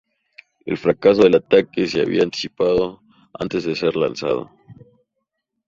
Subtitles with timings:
[0.65, 3.03] El fracaso del ataque se había anticipado
[3.35, 4.49] antes de ser lanzado.